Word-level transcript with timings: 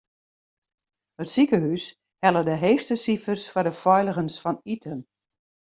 It 1.25 1.29
sikehús 1.33 1.83
helle 2.25 2.41
de 2.49 2.55
heechste 2.65 2.95
sifers 3.05 3.43
foar 3.53 3.65
de 3.69 3.73
feiligens 3.83 4.35
fan 4.43 4.63
iten. 4.75 4.99